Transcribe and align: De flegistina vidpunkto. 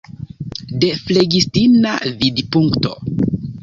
De 0.85 0.89
flegistina 1.03 1.93
vidpunkto. 2.19 2.99